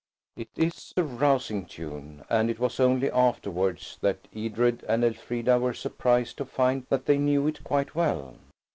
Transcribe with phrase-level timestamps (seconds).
[0.35, 5.75] It is a rousing tune, and it was only afterwards that Edred and Elfrida were
[5.75, 8.35] surprised to find that they knew it quite well.